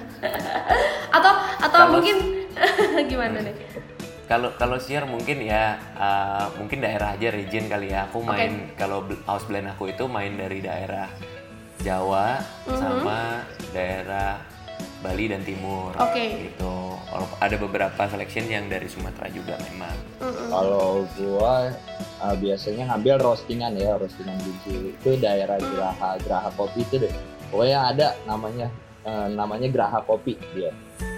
[1.16, 2.16] atau atau kalo, mungkin
[3.10, 3.54] gimana nih?
[4.26, 8.08] Kalau kalau share mungkin ya uh, mungkin daerah aja region kali ya.
[8.08, 8.80] Aku main okay.
[8.80, 11.08] kalau house blend aku itu main dari daerah
[11.82, 12.78] Jawa mm-hmm.
[12.78, 13.42] sama
[13.74, 14.38] daerah
[15.02, 15.90] Bali dan Timur.
[15.98, 16.14] Oke.
[16.14, 16.28] Okay.
[16.48, 16.74] Gitu.
[17.42, 19.96] Ada beberapa selection yang dari Sumatera juga memang.
[20.22, 20.48] Mm-hmm.
[20.48, 21.74] Kalau gua
[22.22, 27.14] uh, biasanya ngambil roastingan ya, roastingan biji itu daerah Geraha Geraha Kopi itu deh.
[27.50, 28.70] Pokoknya ada namanya
[29.02, 30.70] uh, namanya Geraha Kopi dia.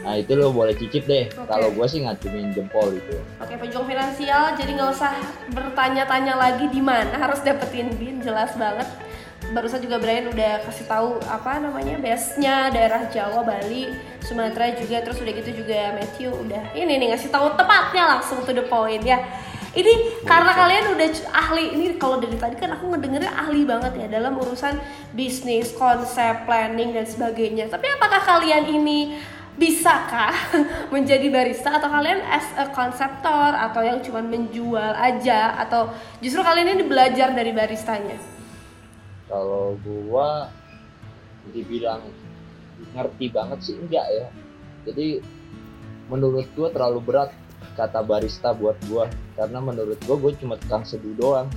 [0.04, 1.28] Nah itu lo boleh cicip deh.
[1.28, 1.44] Okay.
[1.44, 3.20] Kalau gue sih ngacumin jempol itu.
[3.40, 5.12] Oke, okay, pejuang finansial, jadi nggak usah
[5.52, 8.88] bertanya-tanya lagi di mana harus dapetin bin, jelas banget
[9.52, 13.92] barusan juga Brian udah kasih tahu apa namanya base-nya daerah Jawa, Bali,
[14.24, 18.56] Sumatera juga terus udah gitu juga Matthew udah ini nih ngasih tahu tepatnya langsung to
[18.56, 19.20] the point ya.
[19.74, 24.06] Ini karena kalian udah ahli ini kalau dari tadi kan aku ngedengernya ahli banget ya
[24.06, 24.78] dalam urusan
[25.10, 27.66] bisnis, konsep, planning dan sebagainya.
[27.66, 29.18] Tapi apakah kalian ini
[29.58, 30.30] bisakah
[30.94, 35.90] menjadi barista atau kalian as a konseptor atau yang cuma menjual aja atau
[36.22, 38.33] justru kalian ini belajar dari baristanya?
[39.28, 40.48] Kalau gua
[41.52, 42.02] dibilang
[42.92, 44.26] ngerti banget sih enggak ya.
[44.88, 45.20] Jadi
[46.08, 47.30] menurut gua terlalu berat
[47.74, 49.08] kata barista buat gua.
[49.34, 51.48] Karena menurut gua gua cuma tukang seduh doang.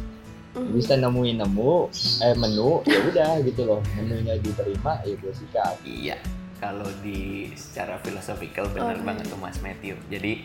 [0.58, 0.74] Mm.
[0.74, 1.92] bisa nemuin nemu
[2.24, 3.82] eh menu ya udah gitu loh.
[3.94, 5.76] Menunya diterima ya gua sikat.
[5.86, 6.18] Iya
[6.58, 9.96] kalau di secara filosofikal benar oh, banget tuh Mas Matthew.
[10.10, 10.42] Jadi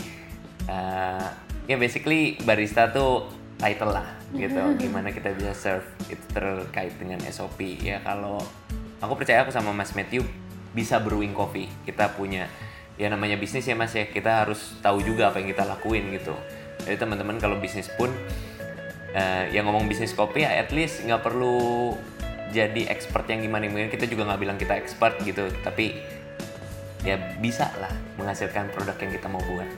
[0.69, 1.29] uh,
[1.65, 4.59] ya basically barista tuh title lah gitu.
[4.75, 8.43] Gimana kita bisa serve itu terkait dengan SOP ya kalau
[8.99, 10.27] aku percaya aku sama Mas Matthew
[10.75, 11.71] bisa brewing coffee.
[11.87, 12.51] Kita punya
[12.99, 14.11] ya namanya bisnis ya Mas ya.
[14.11, 16.35] Kita harus tahu juga apa yang kita lakuin gitu.
[16.83, 18.11] Jadi teman-teman kalau bisnis pun
[19.15, 21.95] uh, yang ngomong bisnis kopi ya at least nggak perlu
[22.51, 23.87] jadi expert yang gimana gimana.
[23.87, 25.47] Kita juga nggak bilang kita expert gitu.
[25.63, 26.03] Tapi
[27.07, 29.71] ya bisa lah menghasilkan produk yang kita mau buat.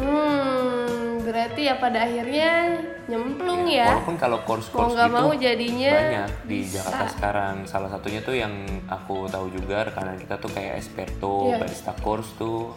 [0.00, 2.80] Hmm berarti ya pada akhirnya
[3.10, 3.84] nyemplung ya.
[3.84, 3.88] ya.
[3.96, 6.72] Walaupun kalau course-course gitu mau jadinya banyak di bisa.
[6.80, 7.54] Jakarta sekarang.
[7.66, 8.52] Salah satunya tuh yang
[8.86, 11.58] aku tahu juga rekanan kita tuh kayak Esperto, yeah.
[11.58, 12.74] barista course tuh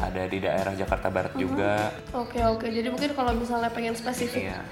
[0.00, 1.42] ada di daerah Jakarta Barat uh-huh.
[1.44, 1.92] juga.
[2.16, 2.58] Oke okay, oke.
[2.64, 2.70] Okay.
[2.80, 4.52] Jadi mungkin kalau misalnya pengen spesifik.
[4.52, 4.64] Yeah.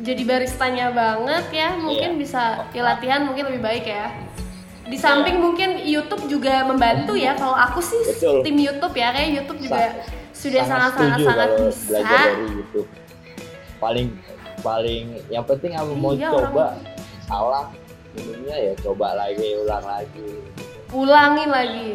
[0.00, 2.20] Jadi baristanya banget ya, mungkin yeah.
[2.20, 4.08] bisa ya latihan mungkin lebih baik ya.
[4.88, 7.36] Di samping mungkin YouTube juga membantu ya.
[7.36, 8.42] Kalau aku sih Betul.
[8.42, 10.02] tim YouTube ya, kayak YouTube juga
[10.40, 11.84] sudah sangat sangat sangat bisa.
[11.92, 12.88] belajar dari YouTube.
[13.76, 14.08] Paling
[14.64, 16.48] paling yang penting aku mau iya, coba.
[16.48, 16.76] orang...
[17.28, 17.64] salah
[18.16, 20.30] minumnya ya coba lagi ulang lagi.
[20.90, 21.90] Ulangin lagi.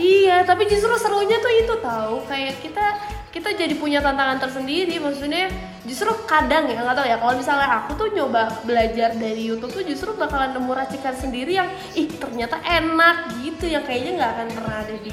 [0.00, 2.86] Iya tapi justru serunya tuh itu tahu kayak kita
[3.32, 4.96] kita jadi punya tantangan tersendiri.
[4.96, 5.52] Maksudnya
[5.84, 9.84] justru kadang ya nggak tahu ya kalau misalnya aku tuh nyoba belajar dari YouTube tuh
[9.84, 14.76] justru bakalan nemu racikan sendiri yang ih ternyata enak gitu yang kayaknya nggak akan pernah
[14.84, 15.12] ada di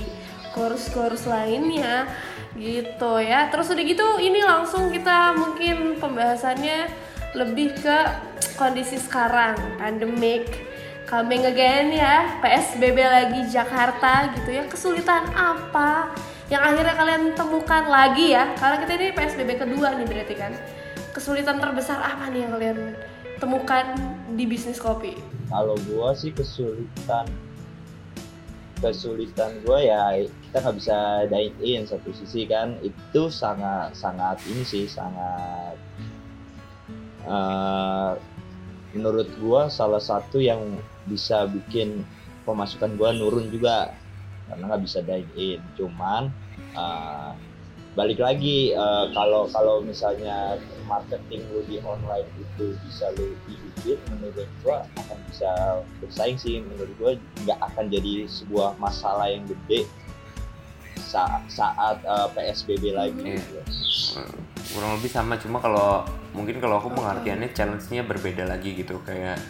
[0.53, 2.09] kursus-kursus lainnya
[2.57, 3.47] gitu ya.
[3.53, 6.89] Terus udah gitu ini langsung kita mungkin pembahasannya
[7.37, 7.97] lebih ke
[8.57, 10.65] kondisi sekarang pandemic
[11.09, 12.37] coming again ya.
[12.41, 14.63] PSBB lagi Jakarta gitu ya.
[14.69, 16.13] Kesulitan apa
[16.49, 18.53] yang akhirnya kalian temukan lagi ya?
[18.57, 20.53] Karena kita ini PSBB kedua nih berarti kan.
[21.13, 22.79] Kesulitan terbesar apa nih yang kalian
[23.41, 23.85] temukan
[24.33, 25.17] di bisnis kopi?
[25.49, 27.25] Kalau gua sih kesulitan
[28.79, 32.79] kesulitan gua ya kita nggak bisa dine in satu sisi kan.
[32.79, 35.75] Itu sangat sangat ini sih sangat
[37.27, 38.15] uh,
[38.95, 42.07] menurut gua salah satu yang bisa bikin
[42.47, 43.93] pemasukan gua nurun juga.
[44.49, 46.33] Karena nggak bisa dine in cuman
[46.73, 47.37] uh,
[47.99, 50.55] balik lagi uh, kalau kalau misalnya
[50.87, 55.51] marketing lu di online itu bisa lu hidupin menurut gua akan bisa
[55.99, 56.63] bersaing sih.
[56.63, 57.11] Menurut gua
[57.43, 59.83] nggak akan jadi sebuah masalah yang gede
[60.95, 63.35] saat saat uh, PSBB lagi.
[63.35, 63.67] Yeah.
[64.69, 69.03] kurang lebih sama cuma kalau mungkin kalau aku pengertiannya challenge-nya berbeda lagi gitu.
[69.03, 69.43] Kayak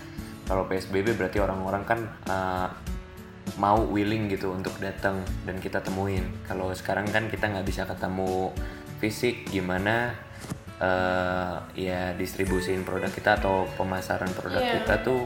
[0.49, 2.67] kalau PSBB berarti orang-orang kan uh,
[3.57, 6.27] mau willing gitu untuk datang dan kita temuin.
[6.45, 8.53] Kalau sekarang kan kita nggak bisa ketemu
[9.01, 10.13] fisik, gimana
[10.77, 14.73] uh, ya distribusiin produk kita atau pemasaran produk yeah.
[14.81, 15.21] kita tuh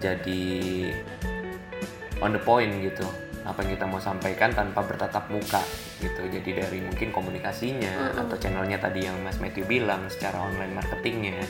[0.00, 0.44] jadi
[2.22, 3.04] on the point gitu.
[3.44, 5.60] Apa yang kita mau sampaikan tanpa bertatap muka
[6.00, 6.24] gitu.
[6.24, 8.22] Jadi dari mungkin komunikasinya mm -hmm.
[8.24, 11.44] atau channelnya tadi yang Mas Matthew bilang secara online marketingnya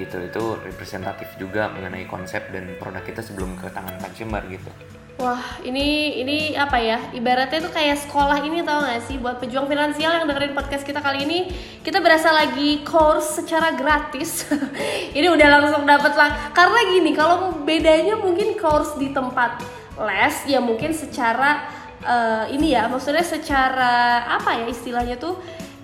[0.00, 4.72] gitu itu representatif juga mengenai konsep dan produk kita sebelum ke tangan consumer gitu.
[5.20, 6.96] Wah, ini ini apa ya?
[7.12, 11.04] Ibaratnya itu kayak sekolah ini tau gak sih buat pejuang finansial yang dengerin podcast kita
[11.04, 11.52] kali ini,
[11.84, 14.48] kita berasa lagi course secara gratis.
[15.18, 16.30] ini udah langsung dapat lah.
[16.56, 19.60] Karena gini, kalau bedanya mungkin course di tempat
[20.00, 21.68] les ya mungkin secara
[22.00, 25.36] uh, ini ya, maksudnya secara apa ya istilahnya tuh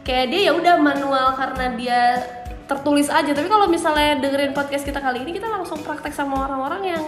[0.08, 2.00] kayak dia ya udah manual karena dia
[2.64, 6.96] tertulis aja tapi kalau misalnya dengerin podcast kita kali ini kita langsung praktek sama orang-orang
[6.96, 7.04] yang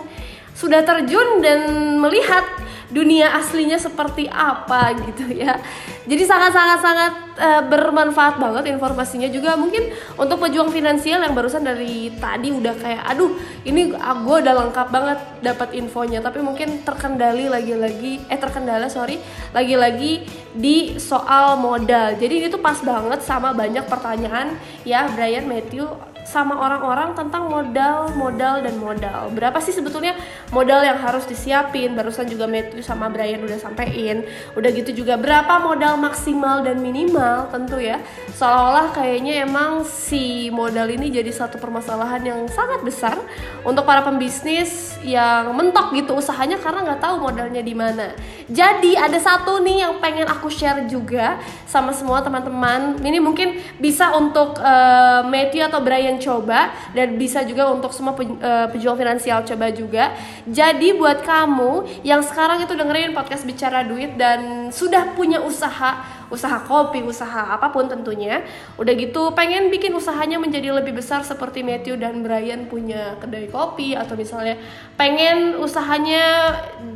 [0.54, 1.60] sudah terjun dan
[1.98, 2.44] melihat
[2.90, 5.62] dunia aslinya seperti apa gitu ya.
[6.10, 12.50] Jadi sangat-sangat-sangat e, bermanfaat banget informasinya juga mungkin untuk pejuang finansial yang barusan dari tadi
[12.50, 13.30] udah kayak aduh
[13.62, 19.22] ini ah, gue udah lengkap banget dapat infonya tapi mungkin terkendali lagi-lagi eh terkendala sorry
[19.54, 22.18] lagi-lagi di soal modal.
[22.18, 25.86] Jadi itu pas banget sama banyak pertanyaan ya Brian Matthew
[26.30, 29.34] sama orang-orang tentang modal, modal dan modal.
[29.34, 30.14] Berapa sih sebetulnya
[30.54, 31.98] modal yang harus disiapin?
[31.98, 34.22] Barusan juga Matthew sama Brian udah sampein.
[34.54, 37.98] Udah gitu juga berapa modal maksimal dan minimal tentu ya.
[38.38, 43.18] Seolah-olah kayaknya emang si modal ini jadi satu permasalahan yang sangat besar
[43.66, 48.14] untuk para pembisnis yang mentok gitu usahanya karena nggak tahu modalnya di mana.
[48.46, 53.02] Jadi ada satu nih yang pengen aku share juga sama semua teman-teman.
[53.02, 58.68] Ini mungkin bisa untuk uh, Matthew atau Brian coba dan bisa juga untuk semua eh,
[58.70, 60.12] pejuang finansial coba juga.
[60.44, 66.62] Jadi buat kamu yang sekarang itu dengerin podcast bicara duit dan sudah punya usaha usaha
[66.62, 68.46] kopi, usaha apa pun tentunya.
[68.78, 73.98] Udah gitu pengen bikin usahanya menjadi lebih besar seperti Matthew dan Brian punya kedai kopi
[73.98, 74.56] atau misalnya
[74.94, 76.54] pengen usahanya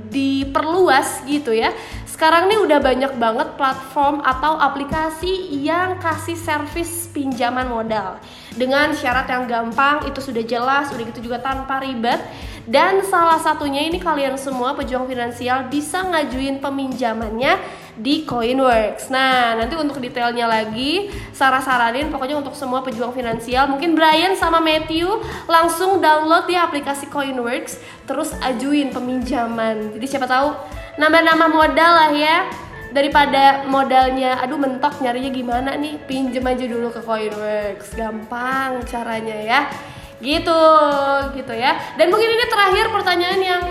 [0.08, 1.74] diperluas gitu ya.
[2.14, 8.22] Sekarang nih udah banyak banget platform atau aplikasi yang kasih servis pinjaman modal
[8.54, 12.22] dengan syarat yang gampang itu sudah jelas, udah gitu juga tanpa ribet
[12.70, 17.58] dan salah satunya ini kalian semua pejuang finansial bisa ngajuin peminjamannya
[17.98, 19.10] di Coinworks.
[19.10, 24.62] Nah, nanti untuk detailnya lagi, Sarah saranin pokoknya untuk semua pejuang finansial, mungkin Brian sama
[24.62, 25.10] Matthew
[25.50, 29.98] langsung download di aplikasi Coinworks, terus ajuin peminjaman.
[29.98, 30.54] Jadi siapa tahu
[30.98, 32.36] nambah-nambah modal lah ya.
[32.94, 35.98] Daripada modalnya aduh mentok nyarinya gimana nih?
[36.06, 37.98] Pinjem aja dulu ke Coinworks.
[37.98, 39.60] Gampang caranya ya.
[40.22, 40.62] Gitu
[41.34, 41.74] gitu ya.
[41.98, 43.62] Dan mungkin ini terakhir pertanyaan yang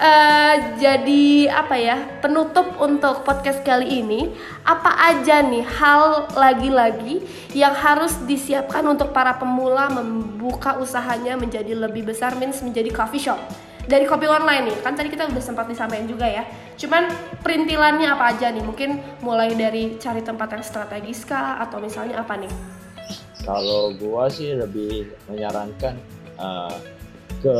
[0.00, 4.32] uh, jadi apa ya penutup untuk podcast kali ini.
[4.64, 7.20] Apa aja nih hal lagi-lagi
[7.52, 13.40] yang harus disiapkan untuk para pemula membuka usahanya menjadi lebih besar means menjadi coffee shop
[13.86, 14.76] dari kopi online nih.
[14.82, 16.44] Kan tadi kita udah sempat disampaikan juga ya.
[16.78, 17.10] Cuman
[17.42, 18.62] perintilannya apa aja nih?
[18.62, 21.58] Mungkin mulai dari cari tempat yang strategis kah?
[21.62, 22.52] Atau misalnya apa nih?
[23.42, 25.98] Kalau gua sih lebih menyarankan
[26.38, 26.78] uh,
[27.42, 27.56] ke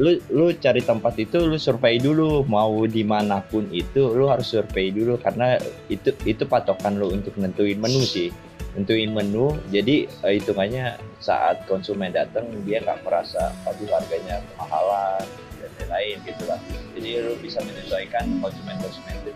[0.00, 2.48] lu lu cari tempat itu lu survei dulu.
[2.48, 5.20] Mau di mana pun itu lu harus survei dulu.
[5.20, 5.60] Karena
[5.92, 8.32] itu itu patokan lu untuk nentuin menu sih
[8.76, 9.56] nentuin menu.
[9.68, 15.24] Jadi uh, hitungannya saat konsumen datang dia nggak merasa aduh harganya kemahalan
[15.60, 16.60] dan lain-lain gitu lah.
[16.96, 19.32] Jadi lu bisa menyesuaikan konsumen konsumen itu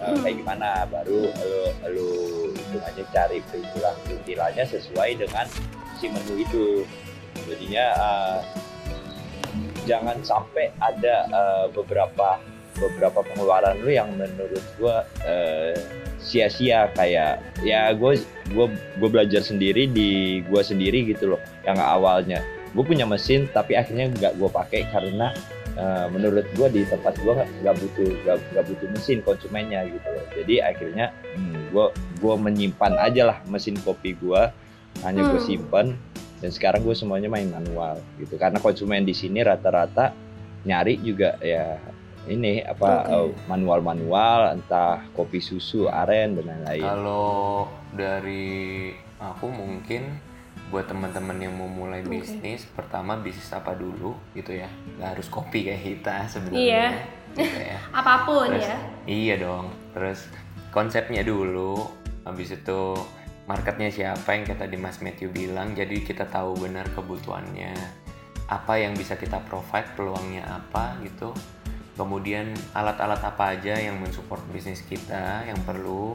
[0.00, 0.88] uh, kayak gimana?
[0.88, 2.10] Baru lu lu
[2.56, 5.46] hitungannya cari perintilan perintilannya sesuai dengan
[6.00, 6.66] si menu itu.
[7.48, 8.40] Jadinya uh,
[9.88, 12.36] jangan sampai ada uh, beberapa
[12.78, 15.74] beberapa pengeluaran lu yang menurut gua uh,
[16.18, 18.18] sia-sia kayak ya gue
[18.50, 22.42] gue gue belajar sendiri di gue sendiri gitu loh yang awalnya.
[22.76, 25.32] Gue punya mesin tapi akhirnya nggak gue pakai karena
[25.78, 28.08] uh, menurut gue di tempat gue nggak butuh
[28.52, 30.26] nggak butuh mesin konsumennya gitu loh.
[30.34, 31.06] Jadi akhirnya
[31.38, 31.86] hmm, gue
[32.20, 34.42] gue menyimpan aja lah mesin kopi gue
[35.06, 35.48] hanya gue hmm.
[35.48, 35.86] simpan
[36.38, 38.34] dan sekarang gue semuanya main manual gitu.
[38.36, 40.12] Karena konsumen di sini rata-rata
[40.66, 41.78] nyari juga ya
[42.28, 43.32] ini apa okay.
[43.48, 46.84] manual-manual entah kopi susu aren dan lain-lain.
[46.84, 50.20] Kalau dari aku mungkin
[50.68, 52.20] buat teman-teman yang mau mulai okay.
[52.20, 54.68] bisnis pertama bisnis apa dulu gitu ya.
[55.00, 56.88] Nggak harus kopi kayak kita sebenarnya iya.
[57.34, 57.78] gitu ya.
[57.98, 58.78] Apa pun terus, ya.
[59.08, 59.72] iya dong.
[59.96, 60.28] Terus
[60.68, 61.88] konsepnya dulu
[62.28, 62.80] habis itu
[63.48, 67.72] marketnya siapa yang kita di Mas Matthew bilang jadi kita tahu benar kebutuhannya.
[68.48, 71.32] Apa yang bisa kita provide peluangnya apa gitu
[71.98, 76.14] kemudian alat-alat apa aja yang mensupport bisnis kita yang perlu?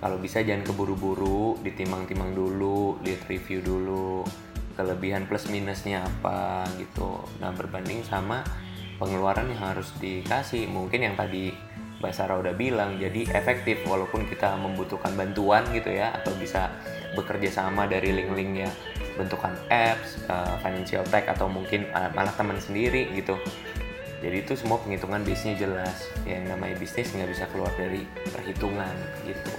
[0.00, 4.24] Kalau bisa jangan keburu-buru ditimang-timang dulu lihat review dulu
[4.78, 7.18] kelebihan plus minusnya apa gitu.
[7.42, 8.46] Nah berbanding sama
[8.96, 10.70] pengeluaran yang harus dikasih.
[10.70, 11.50] Mungkin yang tadi
[11.98, 16.70] Mbak Sarah udah bilang jadi efektif walaupun kita membutuhkan bantuan gitu ya atau bisa
[17.18, 18.70] bekerja sama dari link-link ya.
[19.18, 23.34] Bentukan apps, uh, financial tech atau mungkin uh, malah teman sendiri gitu.
[24.18, 26.10] Jadi itu semua penghitungan bisnisnya jelas.
[26.26, 28.02] Yang namanya bisnis nggak bisa keluar dari
[28.34, 28.94] perhitungan
[29.26, 29.54] gitu.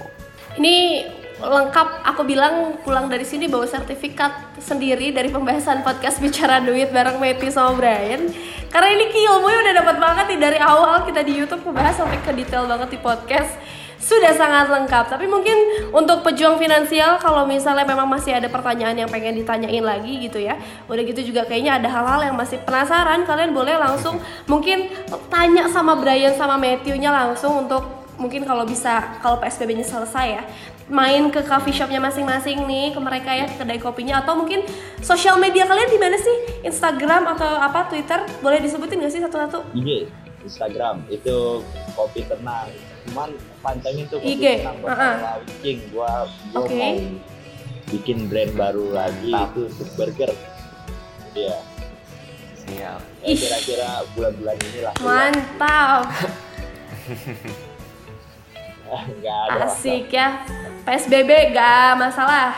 [0.58, 1.06] Ini
[1.40, 7.16] lengkap aku bilang pulang dari sini bawa sertifikat sendiri dari pembahasan podcast bicara duit bareng
[7.16, 8.28] Meti sama Brian
[8.68, 12.30] karena ini ilmunya udah dapat banget nih dari awal kita di YouTube ngebahas sampai ke
[12.36, 13.56] detail banget di podcast
[14.00, 15.12] sudah sangat lengkap.
[15.12, 15.54] Tapi mungkin
[15.92, 20.56] untuk pejuang finansial kalau misalnya memang masih ada pertanyaan yang pengen ditanyain lagi gitu ya
[20.88, 24.88] udah gitu juga kayaknya ada hal-hal yang masih penasaran kalian boleh langsung mungkin
[25.28, 27.84] tanya sama Brian sama Matthew-nya langsung untuk
[28.16, 30.42] mungkin kalau bisa kalau PSBB-nya selesai ya
[30.90, 34.66] main ke coffee shopnya masing-masing nih ke mereka ya kedai kopinya atau mungkin
[34.98, 36.66] sosial media kalian di mana sih?
[36.66, 38.18] Instagram atau apa Twitter?
[38.42, 39.70] Boleh disebutin nggak sih satu-satu?
[40.42, 41.62] Instagram itu
[41.94, 42.74] kopi tenang
[43.08, 43.30] cuman
[43.64, 44.64] pantengin tuh IG.
[44.66, 45.14] uh -huh.
[45.20, 46.78] launching gua gua okay.
[46.78, 46.96] mau
[47.90, 49.50] bikin brand baru lagi Mantap.
[49.50, 50.32] itu untuk burger
[51.34, 51.58] ya
[52.54, 56.02] siap ya, kira-kira bulan-bulan ini lah mantap
[58.90, 60.42] ada Asik ya.
[60.82, 62.56] PSBB gak masalah.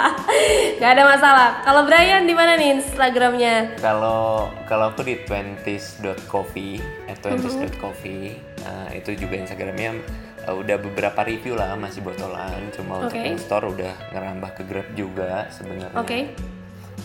[0.80, 1.48] gak ada masalah.
[1.60, 3.76] Kalau Brian di mana nih Instagramnya?
[3.76, 6.80] Kalau kalau aku di twenties.coffee,
[7.10, 10.00] at twenties.coffee, uh, itu juga Instagramnya
[10.48, 12.70] uh, udah beberapa review lah masih botolan.
[12.74, 13.32] Cuma okay.
[13.32, 15.96] untuk store udah ngerambah ke Grab juga sebenarnya.
[16.00, 16.32] Okay.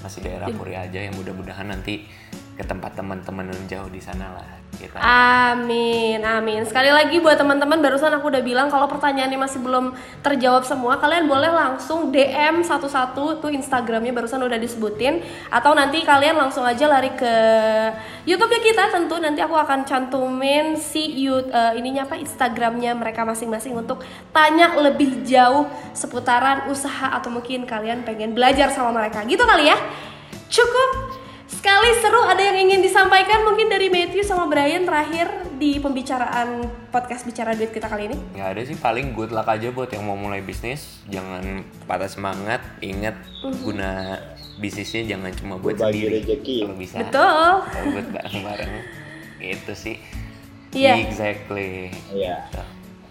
[0.04, 2.06] Masih daerah Puri aja yang mudah-mudahan nanti
[2.56, 5.00] ke tempat teman-teman yang jauh di sana lah kita.
[5.00, 6.62] Amin, amin.
[6.68, 11.26] Sekali lagi buat teman-teman barusan aku udah bilang kalau pertanyaannya masih belum terjawab semua, kalian
[11.26, 17.16] boleh langsung DM satu-satu tuh Instagramnya barusan udah disebutin, atau nanti kalian langsung aja lari
[17.16, 17.34] ke
[18.28, 23.74] YouTube-nya kita tentu nanti aku akan cantumin si YouTube uh, ininya apa Instagramnya mereka masing-masing
[23.76, 24.04] untuk
[24.36, 25.66] tanya lebih jauh
[25.96, 29.78] seputaran usaha atau mungkin kalian pengen belajar sama mereka gitu kali ya.
[30.46, 31.15] Cukup
[31.46, 35.30] sekali seru ada yang ingin disampaikan mungkin dari Matthew sama Brian terakhir
[35.62, 39.70] di pembicaraan podcast bicara duit kita kali ini nggak ada sih paling good luck aja
[39.70, 43.14] buat yang mau mulai bisnis jangan patah semangat ingat
[43.46, 43.54] uh-huh.
[43.62, 44.18] guna
[44.58, 48.74] bisnisnya jangan cuma buat bagi rezeki kalau bisa betul kalau buat bareng-bareng
[49.46, 49.96] itu sih
[50.74, 50.98] yeah.
[50.98, 52.50] exactly yeah.
[52.50, 52.64] Gitu.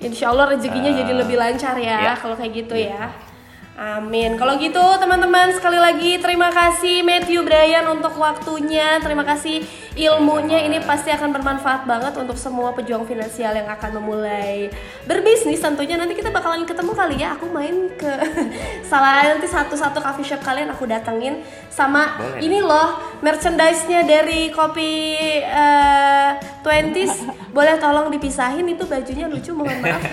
[0.05, 2.17] Insya Allah rezekinya uh, jadi lebih lancar ya yeah.
[2.19, 3.09] kalau kayak gitu yeah.
[3.15, 3.34] ya
[3.75, 4.39] Amin.
[4.39, 9.03] Kalau gitu teman-teman sekali lagi terima kasih Matthew Brian untuk waktunya.
[9.03, 9.67] Terima kasih
[9.99, 14.71] ilmunya ini pasti akan bermanfaat banget untuk semua pejuang finansial yang akan memulai
[15.11, 15.59] berbisnis.
[15.59, 17.35] Tentunya nanti kita bakalan ketemu kali ya.
[17.35, 18.13] Aku main ke
[18.91, 22.47] salah nanti satu-satu coffee shop kalian aku datengin sama Boleh.
[22.47, 30.03] ini loh merchandise-nya dari kopi uh, 20s boleh tolong dipisahin itu bajunya lucu mohon maaf.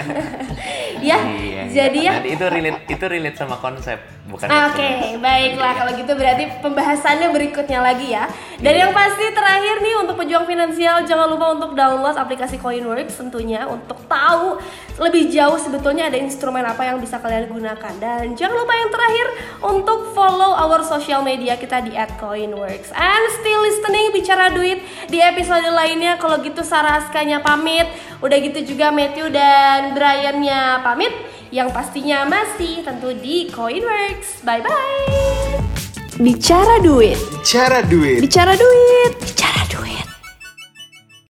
[1.02, 2.14] Ya iya, jadi ya.
[2.22, 3.98] Itu relate itu relate sama konsep
[4.30, 8.30] bukan oke okay, baiklah kalau gitu berarti pembahasannya berikutnya lagi ya.
[8.62, 8.82] Dan iya.
[8.86, 13.98] yang pasti terakhir nih untuk pejuang finansial jangan lupa untuk download aplikasi Coinworks tentunya untuk
[14.06, 14.62] tahu
[15.02, 17.94] lebih jauh sebetulnya ada instrumen apa yang bisa kalian gunakan.
[17.98, 19.28] Dan jangan lupa yang terakhir
[19.66, 25.66] untuk follow our social media kita di @coinworks and still listening bicara duit di episode
[25.72, 26.22] lainnya.
[26.22, 27.88] Kalau gitu Sarah Askanya pamit.
[28.19, 31.15] Udah gitu juga Matthew dan Briannya pamit.
[31.55, 34.43] Yang pastinya masih tentu di Coinworks.
[34.43, 35.61] Bye bye
[36.21, 37.17] bicara duit.
[37.34, 38.21] Bicara duit.
[38.21, 39.13] Bicara duit.
[39.17, 39.61] Bicara